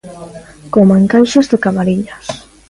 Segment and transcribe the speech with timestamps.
[0.73, 2.25] Coma encaixes de Camariñas.